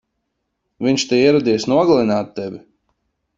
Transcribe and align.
Viņš 0.85 1.05
te 1.11 1.19
ieradies 1.25 1.67
nogalināt 1.75 2.33
tevi! 2.41 2.63